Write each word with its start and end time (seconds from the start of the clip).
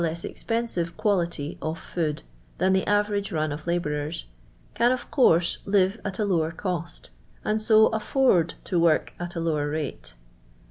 ^s 0.01 0.25
expensive 0.25 0.97
quality 0.97 1.59
of 1.61 1.77
food 1.77 2.23
than 2.57 2.73
the 2.73 2.83
avemge 2.87 3.31
run 3.31 3.51
of 3.51 3.67
labourers, 3.67 4.25
can 4.73 4.91
of 4.91 5.11
course 5.11 5.59
live 5.63 6.01
at 6.03 6.17
a 6.17 6.25
lower 6.25 6.51
cost, 6.51 7.11
and 7.45 7.61
so 7.61 7.85
afford 7.89 8.55
to 8.63 8.79
work 8.79 9.13
at 9.19 9.35
a 9.35 9.39
lower 9.39 9.69
rate. 9.69 10.15